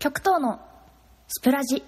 [0.00, 0.60] 極東の
[1.26, 1.82] スプラジ。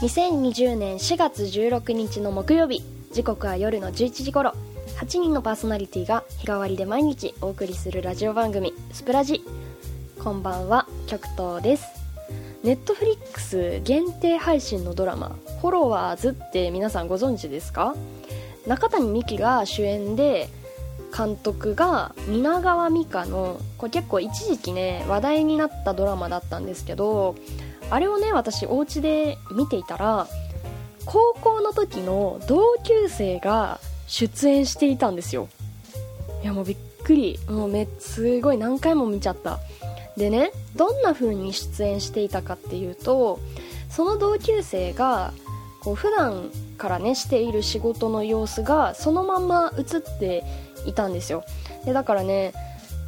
[0.00, 2.99] 2020年4月16日の木曜日。
[3.12, 4.52] 時刻は夜の11時頃。
[5.00, 9.42] 8人のパーソナリティが日替わりで毎日お送りするラジオ番組「スプラジ」
[10.22, 11.86] こんばんは極東です。
[12.62, 17.94] ネットフリックス限定配信のドラマ「フォロワーズ」って皆さんご存知ですか？
[18.66, 20.48] 中谷美紀が主演で
[21.16, 27.34] 監督が蜷川美香のこれ結構一時期ね話題になったドラマだったんですけど
[27.90, 30.28] あれをね私お家で見ていたら
[31.10, 35.48] 高校の時の同級生が出演していたんですよ。
[36.40, 37.40] いやもうびっくり。
[37.48, 39.58] もうめすごい何回も見ちゃった。
[40.16, 43.40] でねどんな風に出演していたかっていうと
[43.88, 45.32] その同級生が
[45.80, 50.44] こう普段からねしている仕事の様子がそのまんま映って
[50.86, 51.42] いたんですよ。
[51.84, 52.52] でだからね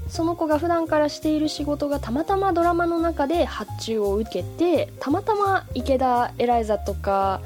[0.09, 7.41] その子が普段からしている仕事がたまたまドラマの中で発注を受けてたまたま池田エライザとか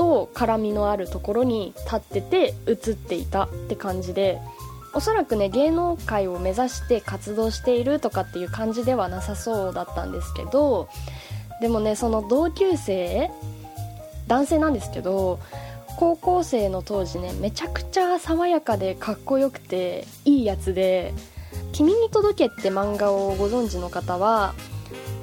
[0.00, 4.40] と絡みのあるところに立ってて映っていたって感じで
[4.94, 10.88] おそらくね芸能界を目指して活動しているとかっていう感じではなさそうだったんですけど
[11.60, 13.30] でもねその同級生
[14.26, 15.38] 男性なんですけど
[15.98, 21.12] 高校生の当時ねめちゃくちゃ爽やかでかっこよくていいやつで
[21.72, 24.54] 「君に届け」って漫画をご存知の方は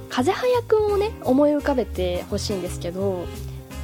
[0.09, 3.25] 風早くんをね思い浮かべてほしいんですけど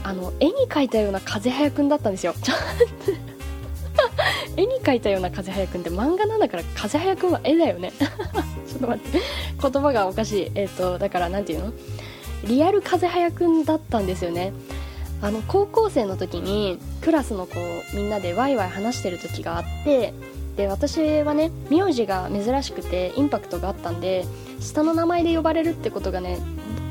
[0.04, 2.34] あの絵に描いたような風早くんだったんですよ。
[4.56, 7.92] 絵に描いたような風早くんって漫画なんだから風早くんは絵だよね。
[8.68, 9.22] ちょっと待って。
[9.62, 10.52] 言葉がおかしい。
[10.56, 11.74] えっ、ー、とだから何て言うの？
[12.46, 14.54] リアル風早くんだったんですよね。
[15.22, 17.56] あの高校生の時にクラスの子
[17.94, 20.14] みんなでワイワイ話してる時があって
[20.58, 24.26] で私はね名字が珍しくてインパクトがあったんで
[24.60, 26.40] 下の名前で呼ばれるってことがね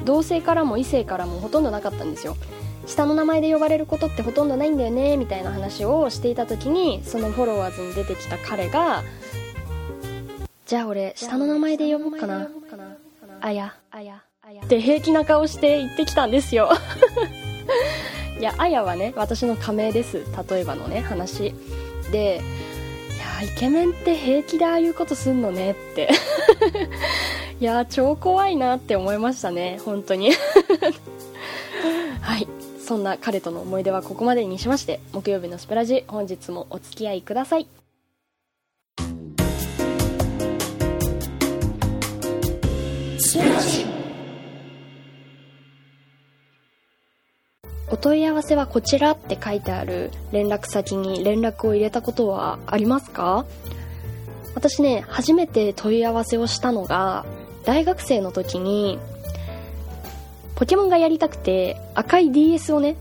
[0.06, 2.37] 同性からも異性からもほとんどなかったんですよ。
[2.87, 9.03] 下の名前で呼ばれることってほとんどないんだよねみたいな話をしていた時にそのフォロワーズに出てきた彼が
[10.66, 12.48] じゃあ俺下の名前で呼ぼうかな。
[13.41, 13.75] あや。
[14.65, 16.70] って平気な顔して言ってきたんですよ。
[18.41, 20.25] いやあやはね私の仮名です。
[20.49, 21.54] 例えばのね話。
[22.10, 22.41] で
[23.41, 26.09] いやイケメンって平気でああいうことすんのねって。
[27.60, 30.32] いや超怖いなって思いましたね本当に。
[32.22, 32.49] はい。
[32.82, 37.66] そんな彼との思い出はここまでにしまして木曜日のスプラジ本日もお付き合いください。
[47.91, 53.44] お問い合わせはこちらって書いてある連絡先に連絡を入れたことはありますか？
[54.54, 57.25] 私ね初めて問い合わせをしたのが
[57.64, 58.99] 大学生の時に
[60.55, 62.97] ポケモンがやりたくて赤い DS をね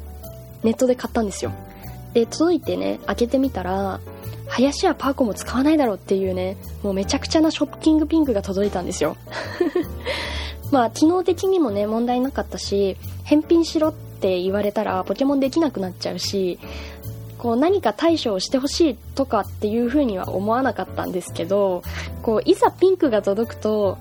[0.63, 1.51] ネットで買ったんですよ。
[2.13, 4.00] で届いてね開けてみたら
[4.47, 9.16] 林やパーコも使わないだろうっていうねもうめちゃくちゃなショッキングピンクが届いたんですよ。
[10.72, 16.59] まあ機能的にもね問題なかったし返品しろって言われたらポケモンできなくなっちゃうし
[17.38, 21.81] こう何か対処をしてほしいとかっていう風には思わなかったんですけど
[22.22, 23.97] こういざピンクが届くと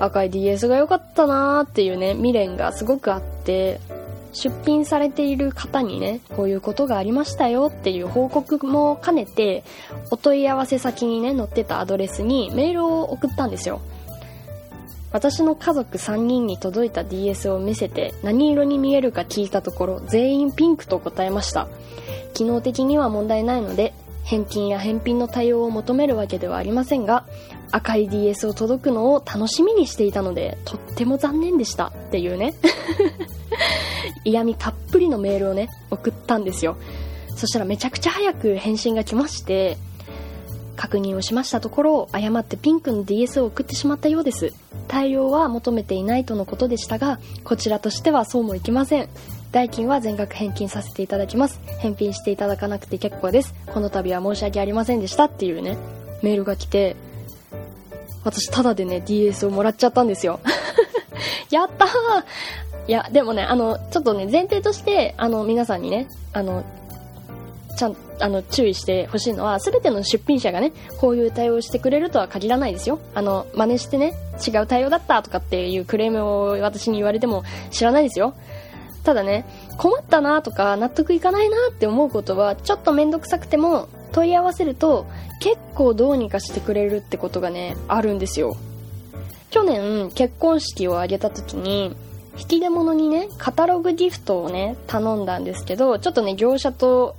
[0.00, 3.80] 赤い DS が良かったなーっていうね、未練がすごくあって、
[4.32, 9.64] 出品されている方にね、こういうことがありましたよっていう報告も兼ねて、
[10.10, 13.80] お問い合わせ先にね、載ってたアドレスにメールを送ったんですよ。
[15.12, 21.68] 私の家族3人に届いた DS を見せて何色に見えるか聞いたところ全員ピンクと答えました。
[22.32, 23.94] 機能的には問題ないので
[24.24, 27.24] 返金や返品の対応を求めるわけではありませんが
[27.74, 31.86] 赤い DS を届くのを楽しみにしていたのでとっても残念でした。
[31.88, 32.54] っていうね。
[34.24, 36.76] 嫌味たっぷりのメールをね送ったんですよ。
[37.34, 39.76] そしたらめちゃくちゃ早く返信が来まして
[40.76, 44.52] 確認をしましたところ誤ってピンクの DS を送ってしまったようです。
[44.86, 49.08] 対応は求めていないとのことでしたがこちらとしてはそうもいきません。
[49.50, 51.58] 代金は全額返金させていただきます。
[51.80, 53.52] 返品していただかなくて結構です。
[53.66, 55.24] この度は申し訳ありませんでした。
[55.24, 55.76] っていうね
[56.22, 56.94] メールが来て
[58.24, 60.40] 私ただでね DS をもらっちゃったんですよ。
[61.50, 61.88] やったー。
[62.86, 66.64] いやでもねあのちょっとね前提としてあの皆さんにねあの
[67.76, 72.98] ちゃんあの注意してほしいのは全ての出品者がねこういう対応してくれるとは限らないですよ。
[73.14, 74.14] あの真似してね
[74.46, 78.34] 違う対応だったとかっていうクレームを私に言われても知らないですよ。
[79.02, 79.44] ただね
[79.76, 85.06] 困ったなとか納得いかないなって思うことはちょっと面倒くさくても問い合わせると
[85.40, 88.56] 結構どうにかしてくれるってことがねあるんですよ。
[89.50, 91.96] 去年結婚式を挙げた時に
[92.36, 97.16] 引き出物にねカタログギフトをね頼んだんですけどちょっとね業者と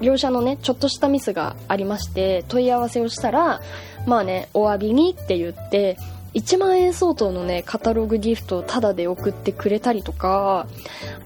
[0.00, 3.60] 業者のねちょっとしたミスがありまして問い合わせをしたら
[4.06, 5.96] まあねお詫びにって言って
[6.34, 10.66] 1万円相当のねカタログギフトをタダで送ってくれたりとか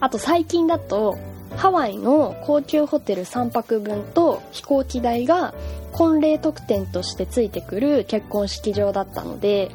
[0.01, 1.19] あと最近だと
[1.55, 5.55] ハワイの高級ホテル3泊分と飛行機代が
[5.93, 9.71] 婚礼特典としてついてくる結婚式場だったので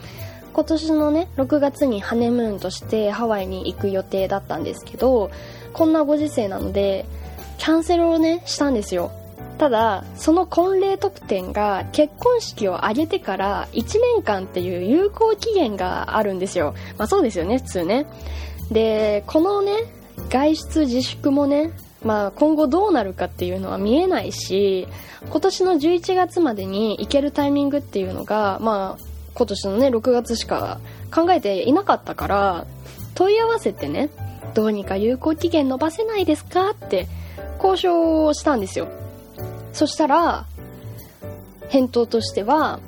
[0.53, 5.31] 今年のね6月にハネムーンとしてハワイに行く予定だったんですけど
[5.73, 7.05] こんなご時世なので
[7.57, 9.11] キャンセルをねしたんですよ。
[9.57, 13.83] ただその婚礼特典が結婚式を挙げてから1
[14.15, 16.73] 年間っていう有効期限があるんですよ。
[16.97, 18.07] まあそうですよね普通ね。
[18.71, 19.73] でこのね
[20.29, 21.71] 外出自粛もね
[22.03, 24.87] まあ今後どうなるかっていうのは見えないし
[25.29, 29.03] 今年の11月までに行けるタイミングっていうのがまあ
[29.33, 30.79] 今年のね6月しか
[31.13, 32.65] 考えていなかったから
[33.15, 34.09] 問い合わせてね
[34.53, 37.07] どうにか有効期限延ばせないですかって
[37.63, 38.87] 交渉をしたんですよ。
[39.73, 40.45] そしたら
[41.69, 42.79] 返答としては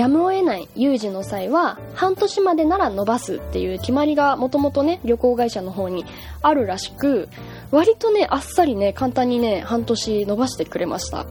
[0.00, 6.06] やむを得ない有事の際は半年までなら延ばすっていう決まりがもともとね旅行会社の方に
[6.40, 7.28] あるらしく
[7.70, 11.26] 割とねあっさりね簡単にね半年延ばしてくれました。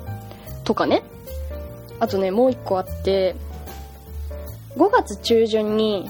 [0.66, 1.02] とかね。
[2.00, 3.36] あとねもう一個あって
[4.78, 6.08] 5月中旬に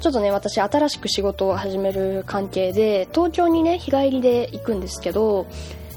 [0.00, 5.46] ちょっとね私新しく仕事を始める関係で東京にね日帰りで行くんですけど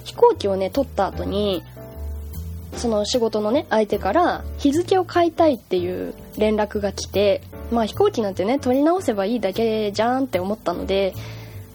[0.06, 1.62] 飛行機をね取った後に
[2.78, 7.42] その仕事のね相手から日付を変えたいっていう連絡が来て
[7.72, 11.14] まあ飛行機なんてね取り直せばいいだけじゃんって思ったので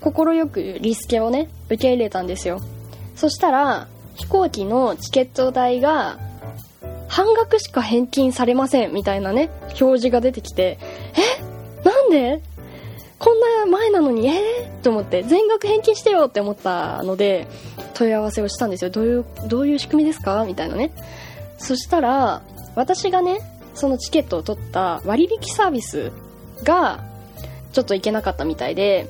[0.01, 2.61] 快くリスケをね受け入れたんですよ。
[3.17, 6.19] そしたら飛行機のチケット代が
[7.09, 9.51] 半額しか返金されませんみたいなね
[9.81, 10.79] 表示が出てきて
[11.39, 11.85] え？
[11.85, 12.41] なんで？
[13.21, 17.47] こんな前なのにえー、と思って全額返金してよって思ったので
[17.95, 18.91] 問い合わせをしたんですよ。
[18.91, 20.45] どういうどういう仕組みですか？
[20.47, 20.91] みたいなね。
[21.59, 22.43] そしたら
[22.75, 23.39] 私がね
[23.75, 26.11] そのチケットを取った割引サービス
[26.65, 27.05] が
[27.73, 29.07] ちょっといけなかったみたいで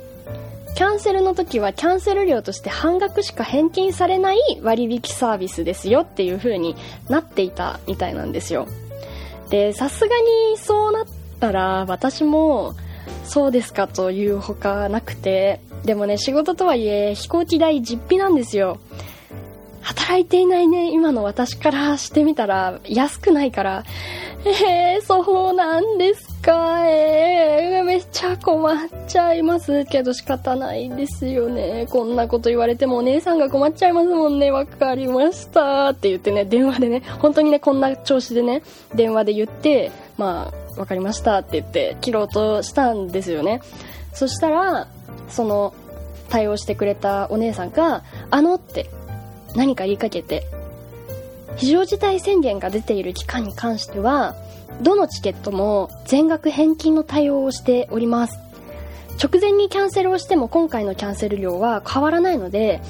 [0.75, 6.75] キャンセルの時はキャンセル料として半額しか返金されない割引サービスですよっていう風に
[7.09, 8.67] なっていたみたいなんですよ。
[9.51, 10.17] でさすが
[10.53, 11.05] にそうなっ
[11.39, 12.75] たら私も
[13.25, 18.79] そうですかというほかなくてでもね仕事とはいえ飛行機代実費なんですよ。
[19.83, 23.85] 働いていないね今の私からしてみたら安くないから
[24.45, 28.77] えー、そうなんですかえー、めっちゃ困っ
[29.07, 29.85] ちゃいます。
[29.85, 31.87] けど仕方ないですよね。
[31.91, 34.51] こんなこと言われてもお姉さんが困っちゃいますもんね。
[34.51, 35.91] わかりました。
[35.91, 38.63] って言ってね電話でね本当にねこんな調子でね
[38.95, 43.61] 電話で言ってまあわかりましたって言って切ろうとしたんですよね。
[44.15, 44.89] そしたら
[45.29, 45.75] その
[46.31, 48.89] 対応してくれたお姉さんが「あの」って
[49.55, 50.47] 何か言いかけて
[51.57, 54.35] 非常事態宣言が出ている期間に関しては
[54.81, 58.39] どのチケットも全額返金の対応をしております。
[59.23, 62.81] 直前にキャンセルをしても今回のキャンセル料は変わらないので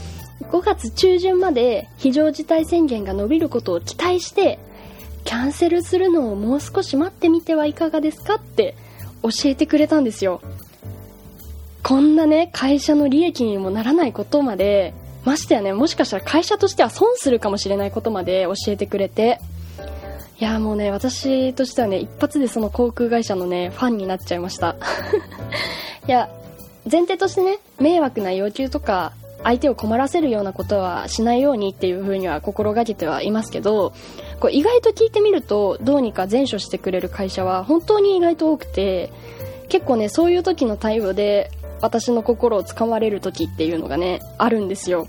[0.53, 4.61] 5月中旬まで非常事態宣言が伸びることを期待して
[5.31, 8.75] キャンセルするのをもう少し待ってみてはいかがですかって
[9.23, 10.41] 教えてくれたんですよ。
[11.85, 14.93] こんなね会社の利益にもならないことまで
[15.25, 19.39] ましてやねもしかしたら会社としては損するかもしれないことまで教えてくれて。
[20.41, 24.75] いやもうね私としてはね一発でその航空会社のねファンになっちゃいました。
[26.09, 26.29] いや
[26.91, 29.13] 前提としてね迷惑な要求とか
[29.45, 33.93] 相手を困らせるようなことはしないようにっていう風には心がけてはいますけど
[34.41, 39.13] こう意外と聞いてみるとどうにか善処してくれる会社は本当に意外と多くて
[39.69, 41.51] 結構ねそういう時の対応で
[41.83, 45.07] 私の心をつかまれる時っていうのがねあるんですよ。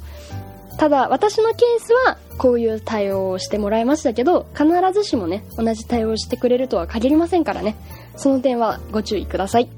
[0.78, 7.76] ただ私のケースはこういう対応をしてもらいましたけど必ずしもね同じ対応してくれるとは限りませんからね。
[8.16, 9.70] その点はご注意ください。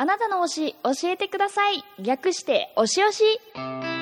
[0.00, 1.82] あなたの推し教えてください。
[1.98, 3.97] 略して推し推し。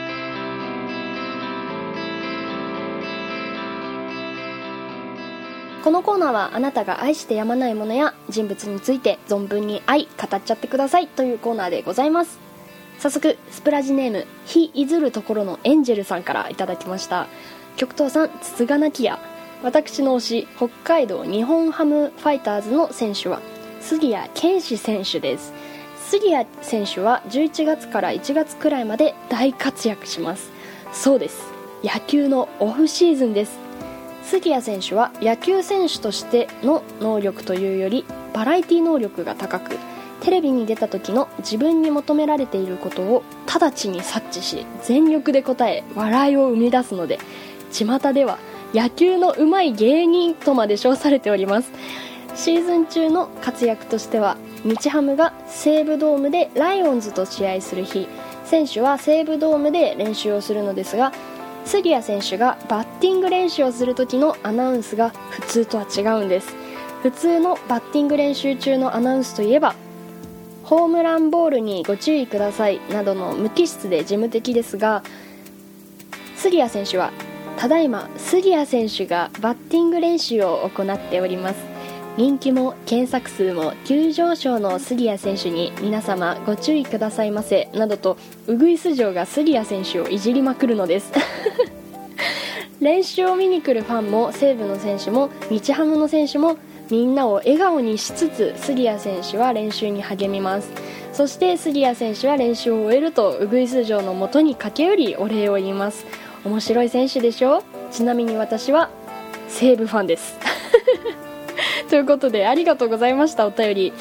[5.84, 12.38] このコーナーはあなたが愛してやまないものや人物について存分に愛語っちゃってくださいというコーナーでございます。
[12.98, 17.28] 早速スプラジネーム日いずるところのエンジェルさんからいただきました。
[17.76, 19.20] 極東さんつつがなきや。
[19.62, 23.40] 私の推し北海道日本ハムファイターズの選手は
[23.80, 25.52] 杉谷拳士選手です。
[26.08, 30.50] 杉谷選手は11月から1月くらいまで大活躍します。
[30.92, 31.52] そうです。
[31.82, 33.58] 野球のオフシーズンです。
[34.26, 38.04] 杉谷選手は野球選手としての能力というより
[38.34, 39.78] バラエティ能力が高く
[40.20, 47.20] テレビに出た時の自分に求められていることを直ちに察知し全力で答え笑いを生み出すので
[47.70, 48.38] 巷では
[48.74, 51.70] 野球のうまい芸人とまで称されております。
[52.34, 58.08] シーズン中の活躍としては日ハムが西武ドームでライオンズと試合する日。
[58.44, 61.12] 選手は西武ドームで練習をするのですが
[61.66, 66.66] 杉谷選手がバッティング練習をする時のアナウンスが普通とは違うんです。
[67.02, 69.74] 普通のバッティング練習中のアナウンスといえば
[70.64, 75.04] ホームランボールにご注意くださいなどの無機質で事務的ですが
[76.34, 77.12] 杉谷選手は
[77.58, 81.75] ただいま杉谷選手がバッティング練習を行っております。
[82.16, 91.12] 人気も検索数も急上昇の杉谷選手に皆様ご注意くださいませなどとウグイス嬢が杉谷選手をいじりまくるのです。
[92.80, 96.56] 練習を見に来るファンも西武の選手も日ハムの選手も
[96.90, 100.70] みんなを笑顔にしつつ杉谷選手は練習に励みます。
[101.12, 106.06] そして杉谷選手は練習を終えるとウグイス嬢のもとに駆け寄りお礼を言います。
[106.44, 107.62] 面白い選手でしょ？
[107.90, 108.88] ちなみに私は
[109.48, 110.38] 西武ファンです。
[111.90, 113.92] ということでありがとうございましたお便り。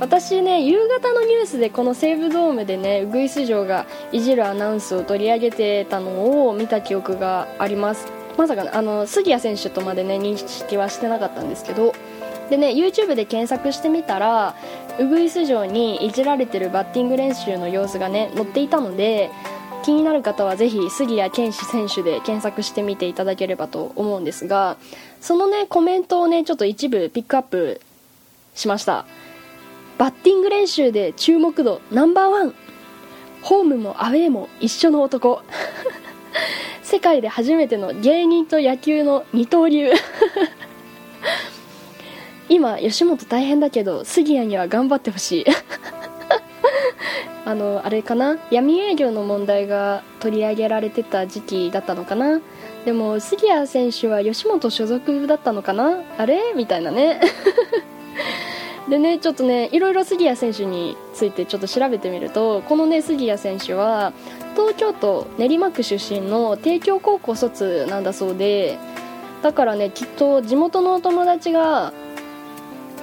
[0.00, 8.06] 私ね夕方のニュースでこの西武ドームでねウグイス嬢がいじるアナウンスを取り上げてたのを見た記憶があります。
[8.36, 11.94] まさかあの杉谷選手とまでね認識はしてなかったんですけど。
[12.50, 14.54] でね YouTube で検索してみたら
[14.98, 19.30] ウグイス嬢にいじられてるバッティング練習の様子がね載っていたので
[19.82, 24.76] 気になる方はぜひ杉谷拳士選手で検索してみていただければと思うんですが
[25.20, 27.80] そのねコメントをねちょっと一部ピックアップ
[28.54, 29.06] しました。
[29.98, 32.54] バッティング練習で注目度ナンバーワン。
[33.42, 35.42] ホームもアウェーも一緒の男。
[36.82, 39.92] 世界で初めての芸人と野球の二刀流。
[42.48, 45.44] 今吉本大変だけど杉谷には頑張ってほしい。
[47.44, 48.38] あのあれかな？
[48.50, 52.40] 闇営業の問題が取り上げられてた時期だったのかな？
[52.84, 56.02] でも杉谷選手は吉本所属だったのかな？
[56.18, 56.52] あれ？
[56.54, 57.20] みたいなね。
[58.88, 64.12] でねちょっとねいろいろ杉谷選手についてちょっと調べてみるとこのね杉谷選手は
[64.56, 68.78] 東京都練馬区出身の帝京高校卒なんだそうで
[69.40, 71.92] だからねきっと地元のお友達が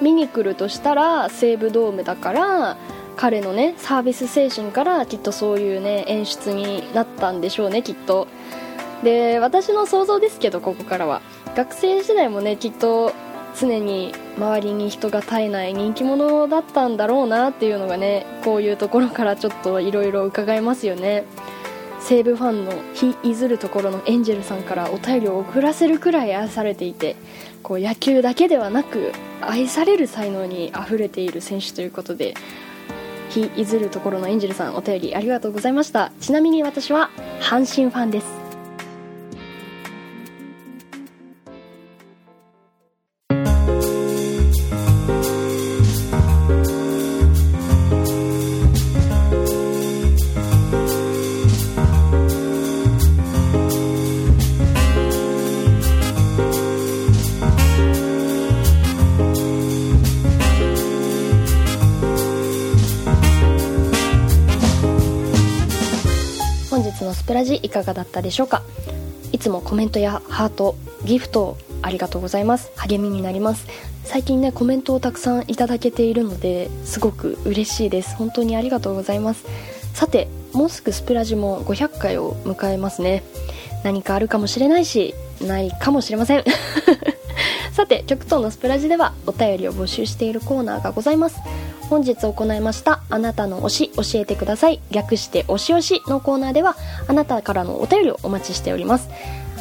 [0.01, 2.77] 見に来るとしたら西武ドームだから
[3.19, 8.29] 彼のねサービス精神からきっとそういうね演出になったんでしょうねきっと。
[9.03, 11.21] で私の想像ですけどここからは。
[11.53, 13.11] 学生時代もねきっと
[13.59, 21.25] 常に周りに人が絶えない人気者だったんだろうなっていうのがねこういうところからちょっといろいろ伺えますよね。
[21.99, 27.17] 西武ファンの日いずるところのエンジェルさんからお便りを送らせるくらい愛されていて
[27.63, 29.11] こう野球だけではなく
[29.41, 32.35] 愛される才能にあふれている選手ということで
[33.29, 36.11] 日いずるところのエンジェルさんお便りありがとうございました。
[36.19, 37.09] ちなみに私は
[37.41, 38.38] 阪神ファンです。
[67.69, 68.63] いかがだったでしょうか？
[69.31, 72.71] いつもコメントやハートギフトありがとうございます。
[72.75, 73.67] 励みになります。
[74.03, 78.15] 最近ねコメントをたくさんいただけているのですごく嬉しいです。
[78.15, 79.45] 本当にありがとうございます。
[79.93, 83.23] さてもうすぐスプラジも500回を迎えますね。
[83.83, 86.43] 何かあるかもしれないしないかもしれません。
[87.71, 91.37] さて極東のスプラジではお便りを募集しているコーナーがございます。
[91.89, 94.79] 本日行いましたあなたの推し教えてください。
[94.91, 96.75] 略して推し推しのコーナーでは
[97.07, 99.09] あなたからのお便りをお待ちしております。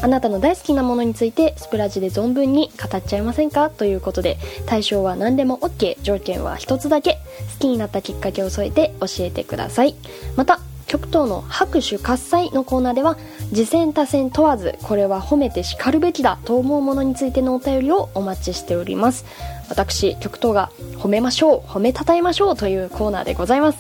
[0.01, 3.71] あなたの大好きなものについてスプラジで存分に語っちゃいませんか？
[3.71, 7.15] ということで対象は何でも OK 条件は一つだけ。
[7.55, 9.95] 好きになったきっかけを添えて教えてください。
[10.37, 13.19] また極東の拍手喝采のコーナーでは
[13.53, 19.25] 次戦多戦問わずこれは褒めてしかるべきだと思うものについてのお便りをお待ちしております。
[19.69, 23.79] 私極東が褒めましょう褒めたたえましょうというコーナーでございます。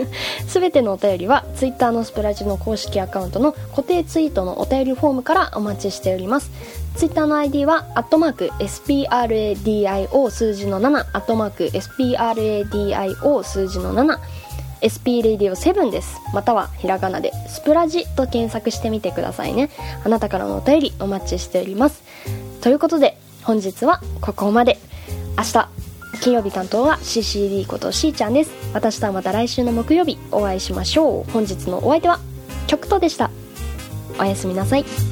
[0.48, 6.50] すべてのお便りは Twitter のスプラジの公式アカウントの固定ツイートのお便りフォームからお待ちしております。
[6.96, 14.18] Twitter の ID はアットマーク SPRADIO 数字の7アットマーク SPRADIO 数字の7
[14.78, 16.20] SP レディオ7です。
[16.32, 19.70] またはひらがなでスプラジと検索してみてくださいね。
[20.04, 22.02] あなたからのお便りお待ちしております。
[22.60, 24.78] ということで本日はここまで。
[25.38, 25.68] 明日
[26.20, 28.50] 金曜日担当は CCD ことしーちゃんです。
[28.74, 31.30] 私とはまた来週の木曜日お会いしましょう。
[31.30, 32.18] 本日のお相手は
[32.66, 33.30] 極東でした。
[34.18, 35.07] おやすみなさい。